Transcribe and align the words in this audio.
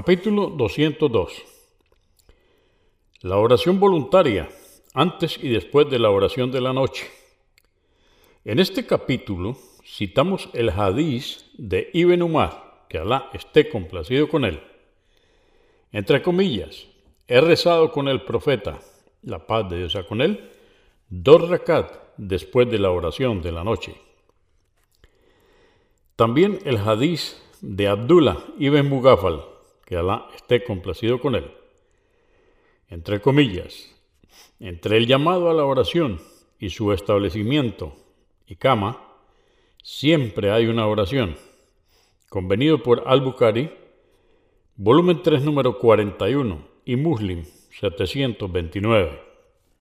Capítulo 0.00 0.46
202. 0.46 1.44
La 3.22 3.38
oración 3.38 3.80
voluntaria, 3.80 4.48
antes 4.94 5.42
y 5.42 5.48
después 5.48 5.90
de 5.90 5.98
la 5.98 6.10
oración 6.10 6.52
de 6.52 6.60
la 6.60 6.72
noche. 6.72 7.08
En 8.44 8.60
este 8.60 8.86
capítulo 8.86 9.56
citamos 9.84 10.50
el 10.52 10.70
hadiz 10.70 11.50
de 11.54 11.90
Ibn 11.92 12.22
Umar, 12.22 12.84
que 12.88 12.98
Alá 12.98 13.28
esté 13.32 13.68
complacido 13.68 14.28
con 14.28 14.44
él. 14.44 14.60
Entre 15.90 16.22
comillas, 16.22 16.86
he 17.26 17.40
rezado 17.40 17.90
con 17.90 18.06
el 18.06 18.22
profeta, 18.22 18.78
la 19.22 19.48
paz 19.48 19.68
de 19.68 19.78
Dios 19.78 19.90
sea 19.90 20.06
con 20.06 20.20
él, 20.20 20.48
dos 21.08 21.48
rakat 21.48 21.92
después 22.16 22.70
de 22.70 22.78
la 22.78 22.92
oración 22.92 23.42
de 23.42 23.50
la 23.50 23.64
noche. 23.64 23.96
También 26.14 26.60
el 26.64 26.76
hadiz 26.76 27.42
de 27.60 27.88
Abdullah 27.88 28.44
ibn 28.60 28.88
Mugafal, 28.88 29.57
que 29.88 29.96
Alá 29.96 30.28
esté 30.36 30.62
complacido 30.64 31.18
con 31.18 31.34
él. 31.34 31.50
Entre 32.90 33.22
comillas, 33.22 33.96
entre 34.60 34.98
el 34.98 35.06
llamado 35.06 35.48
a 35.48 35.54
la 35.54 35.64
oración 35.64 36.20
y 36.58 36.68
su 36.68 36.92
establecimiento 36.92 37.96
y 38.46 38.56
cama, 38.56 39.02
siempre 39.82 40.50
hay 40.50 40.66
una 40.66 40.86
oración. 40.86 41.36
Convenido 42.28 42.82
por 42.82 43.04
Al-Bukhari, 43.06 43.70
volumen 44.76 45.22
3, 45.22 45.42
número 45.42 45.78
41 45.78 46.68
y 46.84 46.96
Muslim 46.96 47.44
729. 47.70 49.27